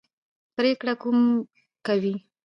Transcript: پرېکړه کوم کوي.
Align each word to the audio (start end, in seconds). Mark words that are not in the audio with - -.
پرېکړه 0.55 0.93
کوم 1.01 1.17
کوي. 1.85 2.15